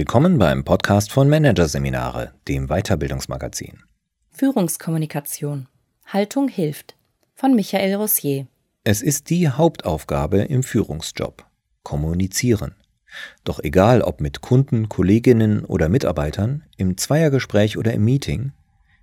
[0.00, 3.82] Willkommen beim Podcast von Managerseminare, dem Weiterbildungsmagazin.
[4.30, 5.66] Führungskommunikation.
[6.06, 6.96] Haltung hilft.
[7.34, 8.46] Von Michael Rossier.
[8.82, 11.44] Es ist die Hauptaufgabe im Führungsjob.
[11.82, 12.76] Kommunizieren.
[13.44, 18.52] Doch egal ob mit Kunden, Kolleginnen oder Mitarbeitern, im Zweiergespräch oder im Meeting,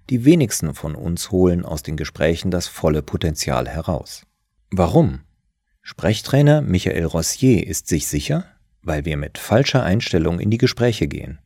[0.09, 4.23] die wenigsten von uns holen aus den Gesprächen das volle Potenzial heraus.
[4.71, 5.19] Warum?
[5.83, 8.45] Sprechtrainer Michael Rossier ist sich sicher,
[8.87, 11.39] weil wir mit falscher Einstellung in die Gespräche gehen.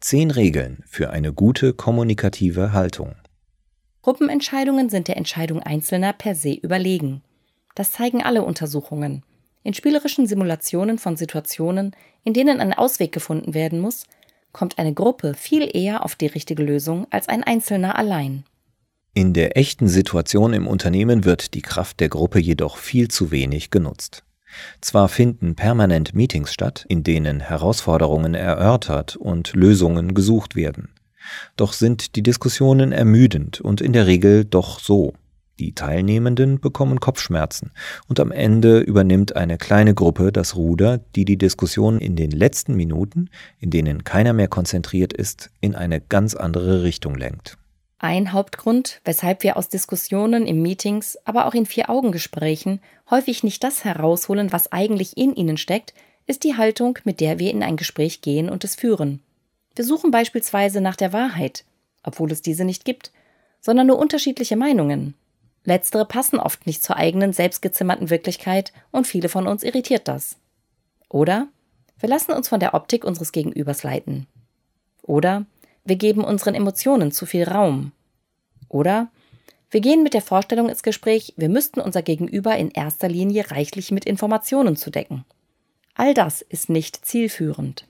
[0.00, 3.14] Zehn Regeln für eine gute kommunikative Haltung.
[4.02, 7.22] Gruppenentscheidungen sind der Entscheidung Einzelner per se überlegen.
[7.74, 9.24] Das zeigen alle Untersuchungen.
[9.62, 14.04] In spielerischen Simulationen von Situationen, in denen ein Ausweg gefunden werden muss,
[14.52, 18.44] kommt eine Gruppe viel eher auf die richtige Lösung als ein Einzelner allein.
[19.14, 23.70] In der echten Situation im Unternehmen wird die Kraft der Gruppe jedoch viel zu wenig
[23.70, 24.24] genutzt.
[24.80, 30.90] Zwar finden permanent Meetings statt, in denen Herausforderungen erörtert und Lösungen gesucht werden.
[31.56, 35.14] Doch sind die Diskussionen ermüdend und in der Regel doch so.
[35.60, 37.70] Die Teilnehmenden bekommen Kopfschmerzen
[38.08, 42.74] und am Ende übernimmt eine kleine Gruppe das Ruder, die die Diskussion in den letzten
[42.74, 47.56] Minuten, in denen keiner mehr konzentriert ist, in eine ganz andere Richtung lenkt.
[48.04, 53.82] Ein Hauptgrund, weshalb wir aus Diskussionen in Meetings, aber auch in Vier-Augen-Gesprächen häufig nicht das
[53.82, 55.94] herausholen, was eigentlich in ihnen steckt,
[56.26, 59.22] ist die Haltung, mit der wir in ein Gespräch gehen und es führen.
[59.74, 61.64] Wir suchen beispielsweise nach der Wahrheit,
[62.02, 63.10] obwohl es diese nicht gibt,
[63.62, 65.14] sondern nur unterschiedliche Meinungen.
[65.64, 70.36] Letztere passen oft nicht zur eigenen selbstgezimmerten Wirklichkeit und viele von uns irritiert das.
[71.08, 71.48] Oder
[72.00, 74.26] wir lassen uns von der Optik unseres Gegenübers leiten.
[75.00, 75.46] Oder
[75.84, 77.92] wir geben unseren Emotionen zu viel Raum.
[78.68, 79.08] Oder
[79.70, 83.90] wir gehen mit der Vorstellung ins Gespräch, wir müssten unser Gegenüber in erster Linie reichlich
[83.90, 85.24] mit Informationen zu decken.
[85.94, 87.86] All das ist nicht zielführend.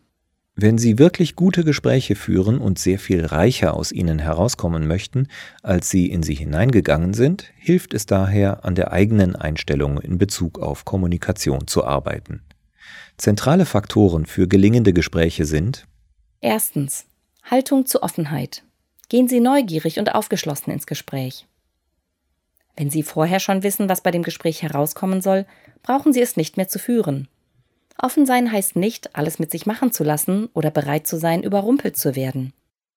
[0.56, 5.26] Wenn Sie wirklich gute Gespräche führen und sehr viel reicher aus ihnen herauskommen möchten,
[5.62, 10.60] als Sie in sie hineingegangen sind, hilft es daher, an der eigenen Einstellung in Bezug
[10.60, 12.42] auf Kommunikation zu arbeiten.
[13.16, 15.86] Zentrale Faktoren für gelingende Gespräche sind
[16.40, 17.06] Erstens
[17.50, 18.62] Haltung zu Offenheit.
[19.10, 21.47] Gehen Sie neugierig und aufgeschlossen ins Gespräch.
[22.75, 25.47] Wenn Sie vorher schon wissen, was bei dem Gespräch herauskommen soll,
[25.82, 27.28] brauchen Sie es nicht mehr zu führen.
[28.00, 31.97] Offen sein heißt nicht, alles mit sich machen zu lassen oder bereit zu sein, überrumpelt
[31.97, 32.55] zu werden.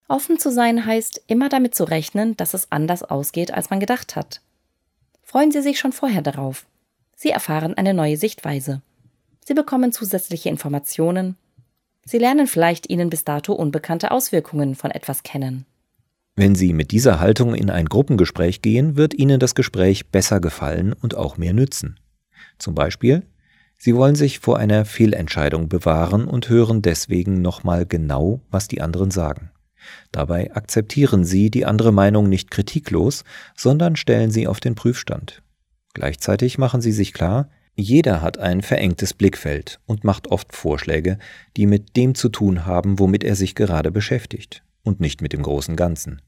[0.07, 4.15] Offen zu sein heißt, immer damit zu rechnen, dass es anders ausgeht, als man gedacht
[4.15, 4.41] hat.
[5.23, 6.65] Freuen Sie sich schon vorher darauf.
[7.15, 8.81] Sie erfahren eine neue Sichtweise.
[9.43, 11.35] Sie bekommen zusätzliche Informationen,
[12.09, 15.65] Sie lernen vielleicht Ihnen bis dato unbekannte Auswirkungen von etwas kennen.
[16.37, 20.93] Wenn Sie mit dieser Haltung in ein Gruppengespräch gehen, wird Ihnen das Gespräch besser gefallen
[20.93, 21.99] und auch mehr nützen.
[22.59, 23.23] Zum Beispiel,
[23.77, 29.11] Sie wollen sich vor einer Fehlentscheidung bewahren und hören deswegen nochmal genau, was die anderen
[29.11, 29.51] sagen.
[30.13, 35.41] Dabei akzeptieren Sie die andere Meinung nicht kritiklos, sondern stellen sie auf den Prüfstand.
[35.93, 41.19] Gleichzeitig machen Sie sich klar, jeder hat ein verengtes Blickfeld und macht oft Vorschläge,
[41.55, 45.43] die mit dem zu tun haben, womit er sich gerade beschäftigt, und nicht mit dem
[45.43, 46.21] großen Ganzen.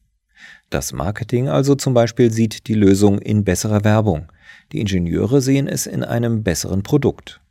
[0.70, 4.32] Das Marketing also zum Beispiel sieht die Lösung in besserer Werbung,
[4.72, 7.42] die Ingenieure sehen es in einem besseren Produkt.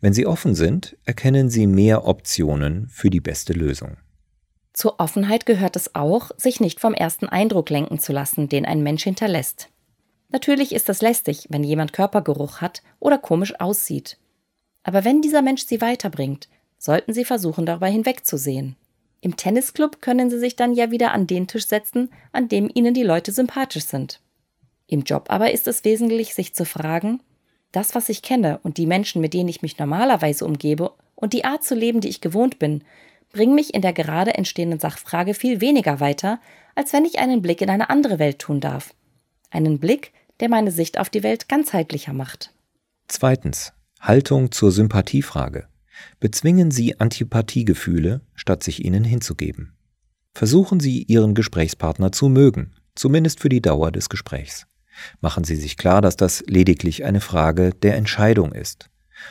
[0.00, 3.96] Wenn sie offen sind, erkennen sie mehr Optionen für die beste Lösung.
[4.72, 8.82] Zur Offenheit gehört es auch, sich nicht vom ersten Eindruck lenken zu lassen, den ein
[8.84, 9.71] Mensch hinterlässt.
[10.32, 14.16] Natürlich ist es lästig, wenn jemand Körpergeruch hat oder komisch aussieht.
[14.82, 16.48] Aber wenn dieser Mensch Sie weiterbringt,
[16.78, 18.76] sollten Sie versuchen, darüber hinwegzusehen.
[19.20, 22.94] Im Tennisclub können Sie sich dann ja wieder an den Tisch setzen, an dem Ihnen
[22.94, 24.20] die Leute sympathisch sind.
[24.88, 27.20] Im Job aber ist es wesentlich, sich zu fragen,
[27.70, 31.44] das, was ich kenne und die Menschen, mit denen ich mich normalerweise umgebe und die
[31.44, 32.82] Art zu leben, die ich gewohnt bin,
[33.32, 36.40] bringen mich in der gerade entstehenden Sachfrage viel weniger weiter,
[36.74, 38.94] als wenn ich einen Blick in eine andere Welt tun darf.
[39.50, 40.12] Einen Blick,
[40.42, 42.52] der meine Sicht auf die Welt ganzheitlicher macht.
[43.06, 43.72] Zweitens.
[44.00, 45.68] Haltung zur Sympathiefrage.
[46.18, 49.72] Bezwingen Sie Antipathiegefühle, statt sich ihnen hinzugeben.
[50.34, 54.66] Versuchen Sie, Ihren Gesprächspartner zu mögen, zumindest für die Dauer des Gesprächs.
[55.20, 58.90] Machen Sie sich klar, dass das lediglich eine Frage der Entscheidung ist.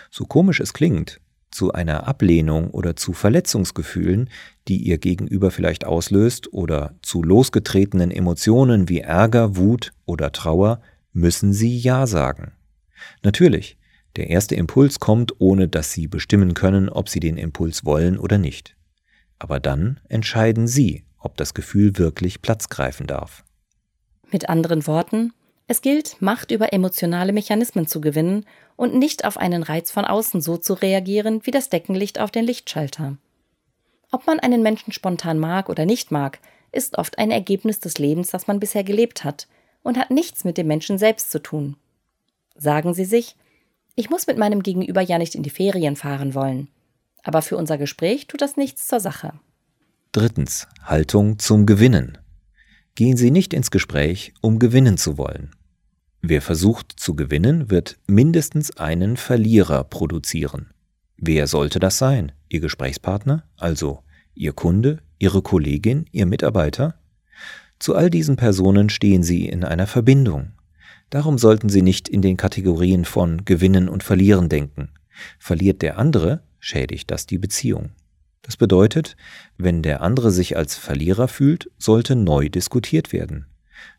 [0.10, 1.20] So komisch es klingt,
[1.52, 4.30] zu einer Ablehnung oder zu Verletzungsgefühlen,
[4.70, 10.82] die ihr Gegenüber vielleicht auslöst, oder zu losgetretenen Emotionen wie Ärger, Wut oder Trauer,
[11.14, 12.54] müssen Sie Ja sagen.
[13.24, 13.78] Natürlich,
[14.16, 18.38] der erste Impuls kommt, ohne dass Sie bestimmen können, ob Sie den Impuls wollen oder
[18.38, 18.76] nicht.
[19.40, 23.44] Aber dann entscheiden Sie, ob das Gefühl wirklich Platz greifen darf.
[24.32, 25.34] Mit anderen Worten,
[25.68, 30.42] es gilt, Macht über emotionale Mechanismen zu gewinnen und nicht auf einen Reiz von außen
[30.42, 33.18] so zu reagieren wie das Deckenlicht auf den Lichtschalter.
[34.12, 36.40] Ob man einen Menschen spontan mag oder nicht mag,
[36.74, 39.48] ist oft ein Ergebnis des Lebens, das man bisher gelebt hat
[39.84, 41.76] und hat nichts mit dem Menschen selbst zu tun.
[42.56, 43.36] Sagen Sie sich,
[43.96, 46.68] ich muss mit meinem Gegenüber ja nicht in die Ferien fahren wollen,
[47.24, 49.34] aber für unser Gespräch tut das nichts zur Sache.
[50.12, 50.68] Drittens.
[50.84, 52.18] Haltung zum Gewinnen.
[52.96, 55.52] Gehen Sie nicht ins Gespräch, um gewinnen zu wollen.
[56.22, 60.72] Wer versucht zu gewinnen, wird mindestens einen Verlierer produzieren.
[61.18, 62.32] Wer sollte das sein?
[62.50, 63.44] Ihr Gesprächspartner?
[63.58, 64.04] Also
[64.36, 66.96] Ihr Kunde, Ihre Kollegin, Ihr Mitarbeiter?
[67.82, 70.52] Zu all diesen Personen stehen Sie in einer Verbindung.
[71.10, 74.90] Darum sollten Sie nicht in den Kategorien von Gewinnen und Verlieren denken.
[75.40, 77.90] Verliert der andere, schädigt das die Beziehung.
[78.44, 79.18] Das bedeutet,
[79.58, 83.48] wenn der andere sich als Verlierer fühlt, sollte neu diskutiert werden.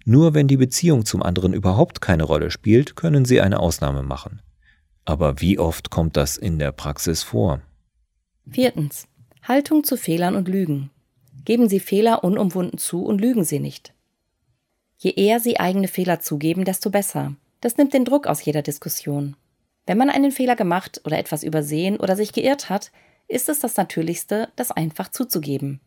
[0.05, 4.43] Nur wenn die Beziehung zum anderen überhaupt keine Rolle spielt, können Sie eine Ausnahme machen.
[5.05, 7.61] Aber wie oft kommt das in der Praxis vor?
[8.49, 9.09] Viertens.
[9.43, 10.91] Haltung zu Fehlern und Lügen.
[11.45, 13.93] Geben Sie Fehler unumwunden zu und lügen Sie nicht.
[14.99, 17.35] Je eher Sie eigene Fehler zugeben, desto besser.
[17.61, 19.37] Das nimmt den Druck aus jeder Diskussion.
[19.87, 22.93] Wenn man einen Fehler gemacht oder etwas übersehen oder sich geirrt hat,
[23.27, 25.81] ist es das Natürlichste, das einfach zuzugeben.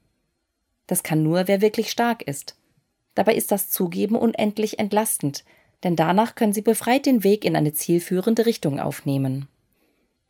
[0.87, 2.55] Das kann nur, wer wirklich stark ist.
[3.13, 5.45] Dabei ist das Zugeben unendlich entlastend,
[5.83, 9.47] denn danach können Sie befreit den Weg in eine zielführende Richtung aufnehmen.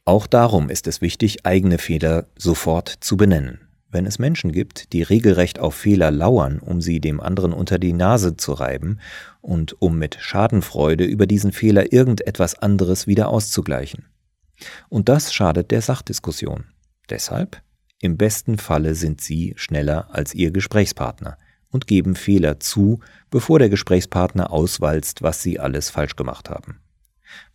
[0.04, 3.65] Auch darum ist es wichtig, eigene Fehler sofort zu benennen.
[3.96, 7.94] Wenn es Menschen gibt, die regelrecht auf Fehler lauern, um sie dem anderen unter die
[7.94, 9.00] Nase zu reiben
[9.40, 14.04] und um mit Schadenfreude über diesen Fehler irgendetwas anderes wieder auszugleichen.
[14.90, 16.66] Und das schadet der Sachdiskussion.
[17.10, 17.62] Deshalb,
[18.02, 21.38] im besten Falle sind Sie schneller als Ihr Gesprächspartner
[21.70, 23.00] und geben Fehler zu,
[23.30, 26.82] bevor der Gesprächspartner auswalzt, was Sie alles falsch gemacht haben.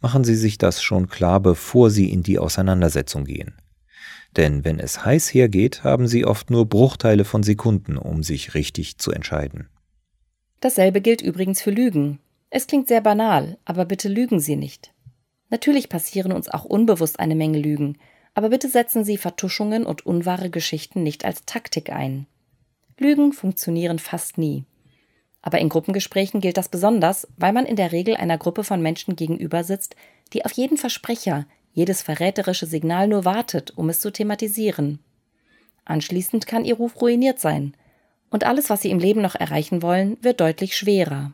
[0.01, 3.60] Machen Sie sich das schon klar, bevor Sie in die Auseinandersetzung gehen.
[4.37, 8.99] Denn wenn es heiß hergeht, haben Sie oft nur Bruchteile von Sekunden, um sich richtig
[8.99, 9.69] zu entscheiden.
[10.61, 12.21] Dasselbe gilt übrigens für Lügen.
[12.51, 14.93] Es klingt sehr banal, aber bitte lügen Sie nicht.
[15.49, 17.99] Natürlich passieren uns auch unbewusst eine Menge Lügen,
[18.35, 22.27] aber bitte setzen Sie Vertuschungen und unwahre Geschichten nicht als Taktik ein.
[22.99, 24.65] Lügen funktionieren fast nie.
[25.43, 29.17] Aber in Gruppengesprächen gilt das besonders, weil man in der Regel einer Gruppe von Menschen
[29.17, 29.97] gegenüber sitzt,
[30.33, 34.99] die auf jeden Versprecher, jedes verräterische Signal nur wartet, um es zu thematisieren.
[35.85, 37.75] Anschließend kann ihr Ruf ruiniert sein.
[38.31, 41.33] Und alles, was sie im Leben noch erreichen wollen, wird deutlich schwerer.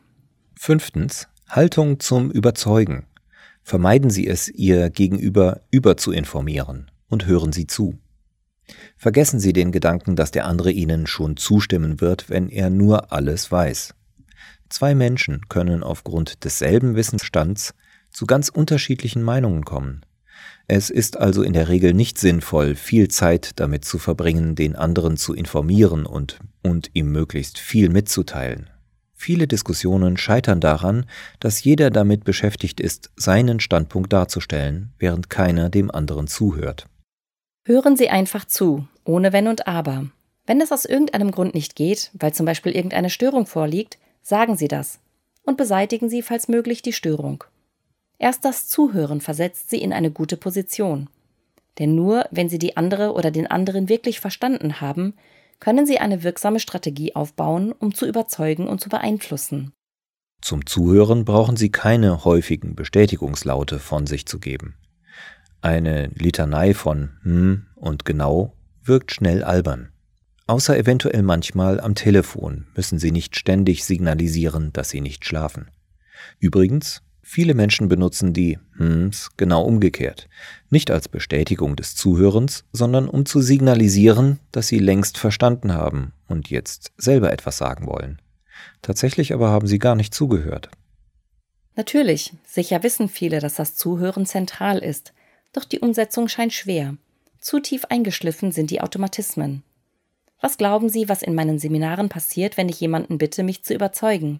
[0.55, 1.27] Fünftens.
[1.47, 3.05] Haltung zum Überzeugen.
[3.63, 7.99] Vermeiden Sie es, Ihr Gegenüber überzuinformieren und hören Sie zu.
[8.97, 13.51] Vergessen Sie den Gedanken, dass der andere Ihnen schon zustimmen wird, wenn er nur alles
[13.51, 13.93] weiß.
[14.69, 17.73] Zwei Menschen können aufgrund desselben Wissensstands
[18.09, 20.05] zu ganz unterschiedlichen Meinungen kommen.
[20.67, 25.15] Es ist also in der Regel nicht sinnvoll, viel Zeit damit zu verbringen, den anderen
[25.15, 28.69] zu informieren und, und ihm möglichst viel mitzuteilen.
[29.13, 31.05] Viele Diskussionen scheitern daran,
[31.39, 36.85] dass jeder damit beschäftigt ist, seinen Standpunkt darzustellen, während keiner dem anderen zuhört.
[37.65, 40.05] Hören Sie einfach zu, ohne Wenn und Aber.
[40.45, 44.67] Wenn das aus irgendeinem Grund nicht geht, weil zum Beispiel irgendeine Störung vorliegt, sagen Sie
[44.67, 44.99] das
[45.43, 47.43] und beseitigen Sie, falls möglich, die Störung.
[48.19, 51.09] Erst das Zuhören versetzt Sie in eine gute Position.
[51.79, 55.13] Denn nur wenn Sie die andere oder den anderen wirklich verstanden haben,
[55.59, 59.73] können Sie eine wirksame Strategie aufbauen, um zu überzeugen und zu beeinflussen.
[60.41, 64.75] Zum Zuhören brauchen Sie keine häufigen Bestätigungslaute von sich zu geben.
[65.61, 69.91] Eine Litanei von hm und genau wirkt schnell albern.
[70.45, 75.69] Außer eventuell manchmal am Telefon müssen Sie nicht ständig signalisieren, dass Sie nicht schlafen.
[76.39, 80.29] Übrigens, Viele Menschen benutzen die Hms genau umgekehrt,
[80.69, 86.49] nicht als Bestätigung des Zuhörens, sondern um zu signalisieren, dass sie längst verstanden haben und
[86.49, 88.21] jetzt selber etwas sagen wollen.
[88.81, 90.69] Tatsächlich aber haben sie gar nicht zugehört.
[91.75, 95.11] Natürlich, sicher wissen viele, dass das Zuhören zentral ist,
[95.51, 96.95] doch die Umsetzung scheint schwer.
[97.41, 99.63] Zu tief eingeschliffen sind die Automatismen.
[100.39, 104.39] Was glauben Sie, was in meinen Seminaren passiert, wenn ich jemanden bitte, mich zu überzeugen?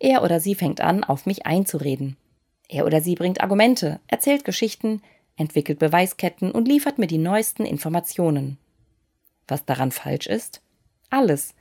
[0.00, 2.16] Er oder sie fängt an, auf mich einzureden.
[2.68, 5.02] Er oder sie bringt Argumente, erzählt Geschichten,
[5.36, 8.58] entwickelt Beweisketten und liefert mir die neuesten Informationen.
[9.46, 10.62] Was daran falsch ist?
[11.10, 11.54] Alles.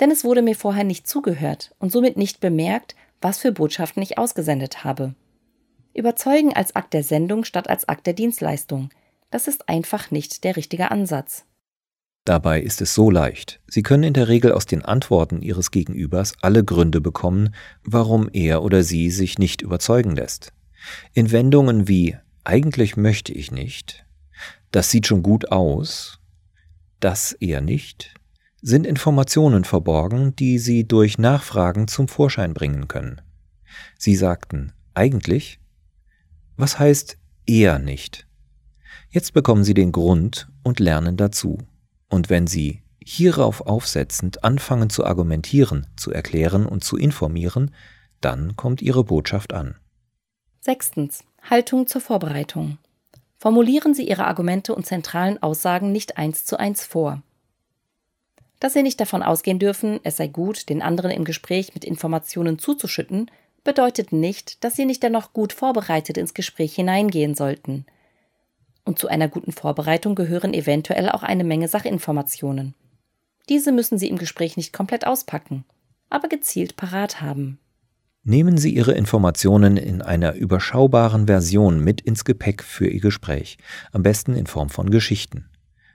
[0.00, 4.16] Denn es wurde mir vorher nicht zugehört und somit nicht bemerkt, was für Botschaften ich
[4.16, 5.14] ausgesendet habe.
[5.92, 8.88] Überzeugen als Akt der Sendung statt als Akt der Dienstleistung.
[9.30, 11.44] Das ist einfach nicht der richtige Ansatz.
[12.24, 13.60] Dabei ist es so leicht.
[13.66, 18.62] Sie können in der Regel aus den Antworten Ihres Gegenübers alle Gründe bekommen, warum er
[18.62, 20.52] oder sie sich nicht überzeugen lässt.
[21.14, 24.04] In Wendungen wie eigentlich möchte ich nicht,
[24.70, 26.20] das sieht schon gut aus,
[27.00, 28.14] das eher nicht,
[28.62, 33.20] sind Informationen verborgen, die Sie durch Nachfragen zum Vorschein bringen können.
[33.98, 35.60] Sie sagten eigentlich,
[36.56, 38.26] was heißt eher nicht?
[39.08, 41.58] Jetzt bekommen Sie den Grund und lernen dazu.
[42.10, 47.74] Und wenn Sie hierauf aufsetzend anfangen zu argumentieren, zu erklären und zu informieren,
[48.20, 49.76] dann kommt Ihre Botschaft an.
[50.60, 51.24] Sechstens.
[51.48, 52.76] Haltung zur Vorbereitung.
[53.38, 57.22] Formulieren Sie Ihre Argumente und zentralen Aussagen nicht eins zu eins vor.
[58.58, 62.58] Dass Sie nicht davon ausgehen dürfen, es sei gut, den anderen im Gespräch mit Informationen
[62.58, 63.30] zuzuschütten,
[63.64, 67.86] bedeutet nicht, dass Sie nicht dennoch gut vorbereitet ins Gespräch hineingehen sollten.
[68.90, 72.74] Und zu einer guten Vorbereitung gehören eventuell auch eine Menge Sachinformationen.
[73.48, 75.64] Diese müssen Sie im Gespräch nicht komplett auspacken,
[76.08, 77.60] aber gezielt parat haben.
[78.24, 83.58] Nehmen Sie Ihre Informationen in einer überschaubaren Version mit ins Gepäck für Ihr Gespräch,
[83.92, 85.48] am besten in Form von Geschichten.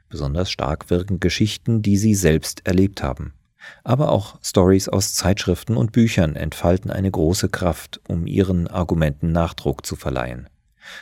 [0.07, 3.33] Besonders stark wirken Geschichten, die Sie selbst erlebt haben.
[3.83, 9.85] Aber auch Stories aus Zeitschriften und Büchern entfalten eine große Kraft, um Ihren Argumenten Nachdruck
[9.85, 10.47] zu verleihen.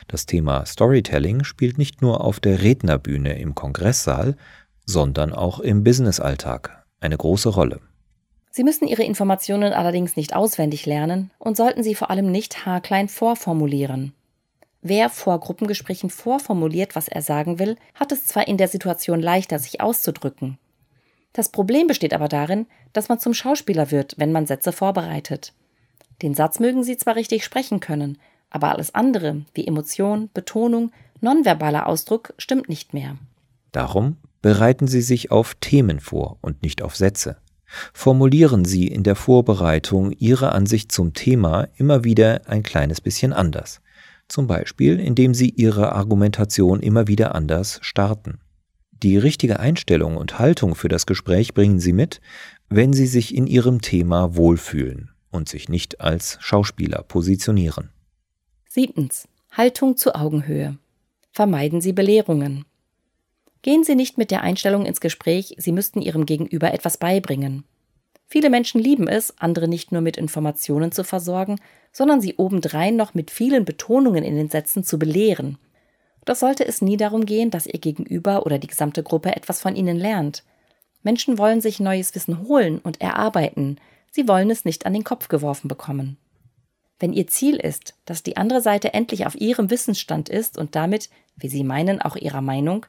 [0.08, 4.36] Das Thema Storytelling spielt nicht nur auf der Rednerbühne im Kongresssaal,
[4.86, 7.80] sondern auch im Businessalltag eine große Rolle.
[8.52, 13.10] Sie müssen Ihre Informationen allerdings nicht auswendig lernen und sollten sie vor allem nicht haarklein
[13.10, 14.14] vorformulieren.
[14.82, 19.58] Wer vor Gruppengesprächen vorformuliert, was er sagen will, hat es zwar in der Situation leichter,
[19.58, 20.60] sich auszudrücken.
[21.32, 25.54] Das Problem besteht aber darin, dass man zum Schauspieler wird, wenn man Sätze vorbereitet.
[26.22, 28.20] Den Satz mögen Sie zwar richtig sprechen können,
[28.54, 33.18] aber alles andere, wie Emotion, Betonung, nonverbaler Ausdruck, stimmt nicht mehr.
[33.72, 37.38] Darum bereiten Sie sich auf Themen vor und nicht auf Sätze.
[37.92, 43.82] Formulieren Sie in der Vorbereitung Ihre Ansicht zum Thema immer wieder ein kleines bisschen anders.
[44.28, 48.40] Zum Beispiel, indem Sie Ihre Argumentation immer wieder anders starten.
[48.92, 52.22] Die richtige Einstellung und Haltung für das Gespräch bringen Sie mit,
[52.70, 57.90] wenn Sie sich in Ihrem Thema wohlfühlen und sich nicht als Schauspieler positionieren.
[58.76, 59.28] Siebtens.
[59.52, 60.80] Haltung zu Augenhöhe.
[61.32, 62.66] Vermeiden Sie Belehrungen.
[63.62, 67.66] Gehen Sie nicht mit der Einstellung ins Gespräch, Sie müssten Ihrem Gegenüber etwas beibringen.
[68.26, 71.60] Viele Menschen lieben es, andere nicht nur mit Informationen zu versorgen,
[71.92, 75.60] sondern sie obendrein noch mit vielen Betonungen in den Sätzen zu belehren.
[76.26, 79.76] Doch sollte es nie darum gehen, dass Ihr Gegenüber oder die gesamte Gruppe etwas von
[79.76, 80.44] Ihnen lernt.
[81.04, 83.78] Menschen wollen sich neues Wissen holen und erarbeiten,
[84.10, 86.18] sie wollen es nicht an den Kopf geworfen bekommen.
[87.00, 91.10] Wenn Ihr Ziel ist, dass die andere Seite endlich auf Ihrem Wissensstand ist und damit,
[91.36, 92.86] wie Sie meinen, auch Ihrer Meinung,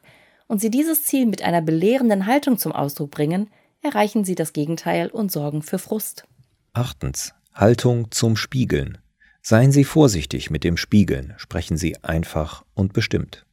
[0.47, 3.49] und Sie dieses Ziel mit einer belehrenden Haltung zum Ausdruck bringen,
[3.81, 6.27] erreichen Sie das Gegenteil und sorgen für Frust.
[6.73, 7.33] Achtens.
[7.53, 8.97] Haltung zum Spiegeln.
[9.41, 13.45] Seien Sie vorsichtig mit dem Spiegeln, sprechen Sie einfach und bestimmt.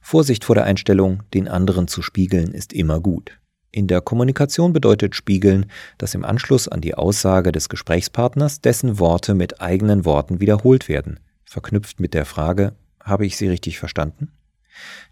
[0.00, 3.38] Vorsicht vor der Einstellung, den anderen zu spiegeln, ist immer gut.
[3.70, 5.66] In der Kommunikation bedeutet Spiegeln,
[5.98, 11.20] dass im Anschluss an die Aussage des Gesprächspartners dessen Worte mit eigenen Worten wiederholt werden,
[11.44, 14.32] verknüpft mit der Frage, habe ich Sie richtig verstanden?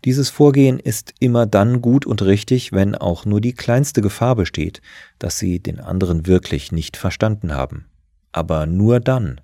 [0.04, 4.80] Dieses Vorgehen ist immer dann gut und richtig, wenn auch nur die kleinste Gefahr besteht,
[5.18, 7.86] dass Sie den anderen wirklich nicht verstanden haben.
[8.32, 9.40] Aber nur dann,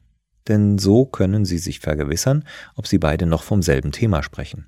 [0.49, 2.45] denn so können Sie sich vergewissern,
[2.77, 4.67] ob Sie beide noch vom selben Thema sprechen.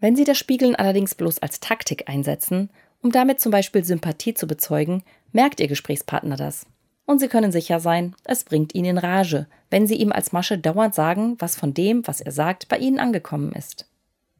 [0.00, 2.70] Wenn Sie das Spiegeln allerdings bloß als Taktik einsetzen,
[3.02, 5.02] um damit zum Beispiel Sympathie zu bezeugen,
[5.32, 6.66] merkt Ihr Gesprächspartner das.
[7.06, 10.58] Und Sie können sicher sein, es bringt ihn in Rage, wenn Sie ihm als Masche
[10.58, 13.86] dauernd sagen, was von dem, was er sagt, bei Ihnen angekommen ist.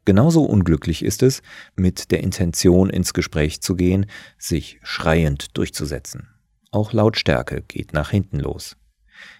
[0.05, 1.41] Genauso unglücklich ist es,
[1.75, 4.05] mit der Intention ins Gespräch zu gehen,
[4.37, 6.27] sich schreiend durchzusetzen.
[6.71, 8.77] Auch Lautstärke geht nach hinten los.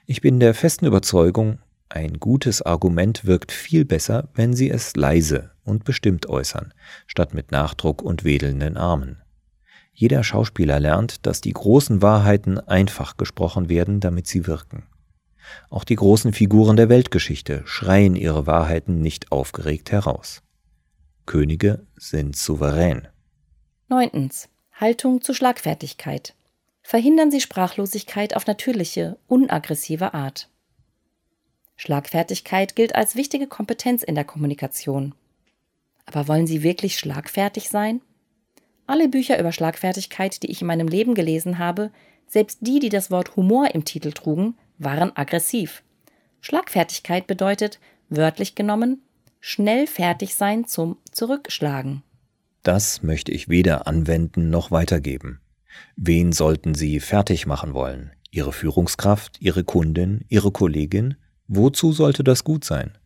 [0.05, 1.59] Ich bin der festen Überzeugung,
[1.89, 6.73] ein gutes Argument wirkt viel besser, wenn Sie es leise und bestimmt äußern,
[7.07, 9.21] statt mit Nachdruck und wedelnden Armen.
[9.93, 14.83] Jeder Schauspieler lernt, dass die großen Wahrheiten einfach gesprochen werden, damit sie wirken.
[15.69, 20.41] Auch die großen Figuren der Weltgeschichte schreien ihre Wahrheiten nicht aufgeregt heraus.
[21.25, 23.07] Könige sind souverän.
[23.87, 24.49] Neuntens.
[24.73, 26.33] Haltung zu Schlagfertigkeit.
[26.81, 30.49] Verhindern Sie Sprachlosigkeit auf natürliche, unaggressive Art.
[31.75, 35.13] Schlagfertigkeit gilt als wichtige Kompetenz in der Kommunikation.
[36.09, 38.01] Aber wollen Sie wirklich schlagfertig sein?
[38.87, 41.91] Alle Bücher über Schlagfertigkeit, die ich in meinem Leben gelesen habe,
[42.25, 45.83] selbst die, die das Wort Humor im Titel trugen, waren aggressiv.
[46.41, 49.03] Schlagfertigkeit bedeutet, wörtlich genommen,
[49.39, 52.01] schnell fertig sein zum Zurückschlagen.
[52.63, 55.39] Das möchte ich weder anwenden noch weitergeben.
[55.95, 58.11] Wen sollten Sie fertig machen wollen?
[58.31, 61.15] Ihre Führungskraft, Ihre Kundin, Ihre Kollegin?
[61.47, 62.97] Wozu sollte das gut sein?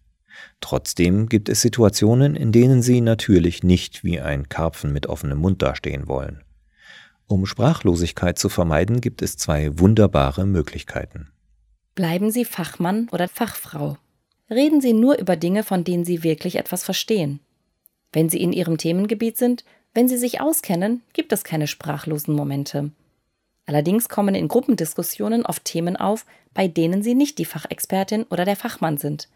[0.62, 5.62] Trotzdem gibt es Situationen, in denen Sie natürlich nicht wie ein Karpfen mit offenem Mund
[5.62, 6.44] dastehen wollen.
[7.28, 11.30] Um Sprachlosigkeit zu vermeiden, gibt es zwei wunderbare Möglichkeiten.
[11.96, 13.98] Bleiben Sie Fachmann oder Fachfrau.
[14.50, 17.40] Reden Sie nur über Dinge, von denen Sie wirklich etwas verstehen.
[18.12, 19.63] Wenn Sie in Ihrem Themengebiet sind,
[19.94, 22.92] wenn Sie sich auskennen, gibt es keine sprachlosen Momente.
[23.66, 28.56] Allerdings kommen in Gruppendiskussionen oft Themen auf, bei denen Sie nicht die Fachexpertin oder der
[28.56, 29.30] Fachmann sind.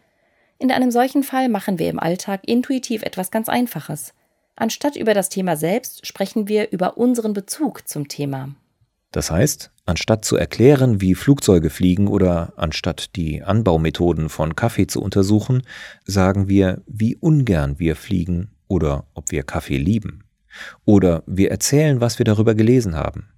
[0.60, 4.12] In einem solchen Fall machen wir im Alltag intuitiv etwas ganz Einfaches.
[4.56, 8.50] Anstatt über das Thema selbst sprechen wir über unseren Bezug zum Thema.
[9.12, 15.00] Das heißt, anstatt zu erklären, wie Flugzeuge fliegen oder anstatt die Anbaumethoden von Kaffee zu
[15.00, 15.62] untersuchen,
[16.04, 20.24] sagen wir, wie ungern wir fliegen oder ob wir Kaffee lieben.
[20.84, 23.28] Oder wir erzählen, was wir darüber gelesen haben.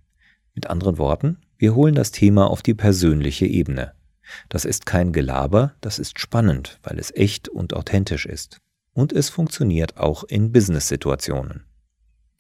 [0.54, 3.92] Mit anderen Worten, wir holen das Thema auf die persönliche Ebene.
[4.48, 8.60] Das ist kein Gelaber, das ist spannend, weil es echt und authentisch ist.
[8.92, 11.64] Und es funktioniert auch in Business-Situationen.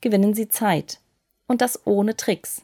[0.00, 1.00] Gewinnen Sie Zeit.
[1.46, 2.62] Und das ohne Tricks.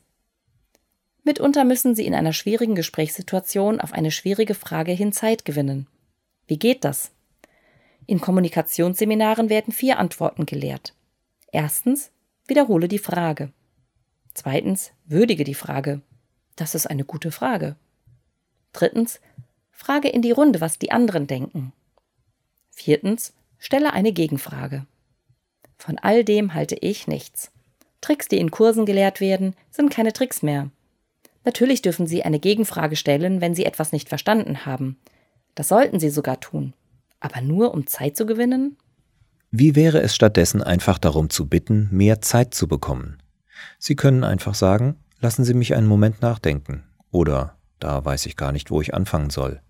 [1.24, 5.88] Mitunter müssen Sie in einer schwierigen Gesprächssituation auf eine schwierige Frage hin Zeit gewinnen.
[6.46, 7.10] Wie geht das?
[8.06, 10.94] In Kommunikationsseminaren werden vier Antworten gelehrt.
[11.50, 12.12] Erstens,
[12.46, 13.52] wiederhole die Frage.
[14.34, 16.00] Zweitens, würdige die Frage.
[16.54, 17.74] Das ist eine gute Frage.
[18.76, 19.20] Drittens,
[19.70, 21.72] frage in die Runde, was die anderen denken.
[22.70, 24.84] Viertens, stelle eine Gegenfrage.
[25.78, 27.50] Von all dem halte ich nichts.
[28.02, 30.70] Tricks, die in Kursen gelehrt werden, sind keine Tricks mehr.
[31.42, 34.98] Natürlich dürfen Sie eine Gegenfrage stellen, wenn Sie etwas nicht verstanden haben.
[35.54, 36.74] Das sollten Sie sogar tun.
[37.18, 38.76] Aber nur um Zeit zu gewinnen?
[39.50, 43.22] Wie wäre es stattdessen einfach darum zu bitten, mehr Zeit zu bekommen?
[43.78, 48.52] Sie können einfach sagen, lassen Sie mich einen Moment nachdenken oder da weiß ich gar
[48.52, 49.60] nicht, wo ich anfangen soll.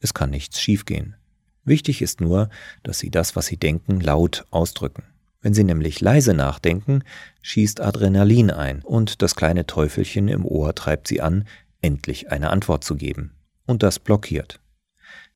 [0.00, 1.16] Es kann nichts schiefgehen.
[1.64, 2.48] Wichtig ist nur,
[2.82, 5.04] dass Sie das, was Sie denken, laut ausdrücken.
[5.42, 7.02] Wenn Sie nämlich leise nachdenken,
[7.42, 11.46] schießt Adrenalin ein und das kleine Teufelchen im Ohr treibt Sie an,
[11.80, 13.32] endlich eine Antwort zu geben.
[13.66, 14.60] Und das blockiert.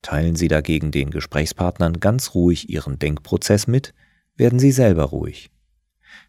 [0.03, 3.95] Teilen Sie dagegen den Gesprächspartnern ganz ruhig Ihren Denkprozess mit,
[4.37, 5.51] werden Sie selber ruhig.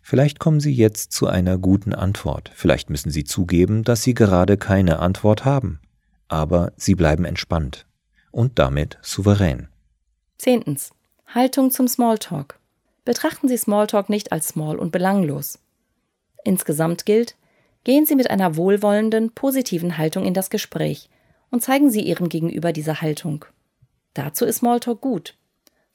[0.07, 2.51] Vielleicht kommen Sie jetzt zu einer guten Antwort.
[2.53, 5.79] Vielleicht müssen Sie zugeben, dass Sie gerade keine Antwort haben.
[6.27, 7.87] Aber Sie bleiben entspannt
[8.29, 9.67] und damit souverän.
[10.37, 10.91] Zehntens.
[11.25, 12.59] Haltung zum Smalltalk.
[13.03, 15.57] Betrachten Sie Smalltalk nicht als small und belanglos.
[16.43, 17.35] Insgesamt gilt,
[17.83, 21.09] gehen Sie mit einer wohlwollenden, positiven Haltung in das Gespräch
[21.49, 23.45] und zeigen Sie Ihrem Gegenüber diese Haltung.
[24.13, 25.35] Dazu ist Smalltalk gut.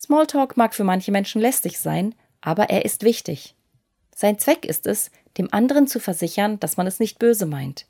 [0.00, 3.54] Smalltalk mag für manche Menschen lästig sein, aber er ist wichtig.
[4.20, 7.86] Sein Zweck ist es, dem anderen zu versichern, dass man es nicht böse meint.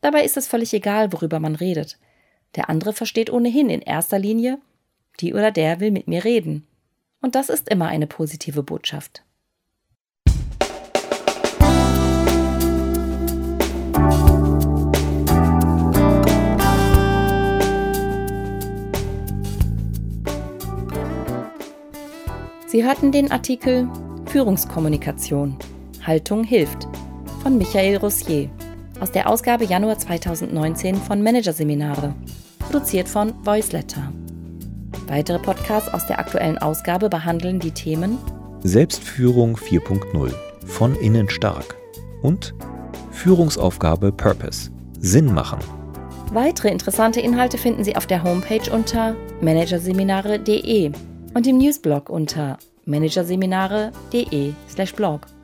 [0.00, 1.98] Dabei ist es völlig egal, worüber man redet.
[2.54, 4.58] Der andere versteht ohnehin in erster Linie,
[5.20, 6.66] die oder der will mit mir reden.
[7.20, 9.22] Und das ist immer eine positive Botschaft.
[22.66, 23.90] Sie hörten den Artikel
[24.36, 25.56] Führungskommunikation.
[26.06, 26.86] Haltung hilft
[27.42, 28.50] von Michael Rossier
[29.00, 32.14] aus der Ausgabe Januar 2019 von Managerseminare,
[32.58, 34.12] produziert von Voiceletter.
[35.06, 38.18] Weitere Podcasts aus der aktuellen Ausgabe behandeln die Themen
[38.62, 40.34] Selbstführung 4.0
[40.66, 41.74] von innen stark
[42.20, 42.52] und
[43.12, 44.70] Führungsaufgabe Purpose
[45.00, 45.60] Sinn machen.
[46.34, 50.92] Weitere interessante Inhalte finden Sie auf der Homepage unter managerseminare.de
[51.32, 55.35] und im Newsblog unter managerseminare.de/blog.